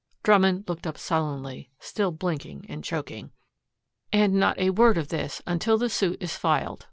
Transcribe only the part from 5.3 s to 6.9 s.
until the suit is filed.